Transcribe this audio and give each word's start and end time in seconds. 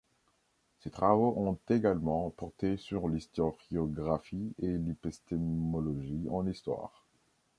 Ses 0.79 0.89
travaux 0.89 1.35
ont 1.37 1.59
également 1.69 2.31
porté 2.31 2.75
sur 2.75 3.07
l'historiographie 3.07 4.51
et 4.59 4.69
l'épistémologie 4.79 6.25
en 6.31 6.47
histoire. 6.47 7.05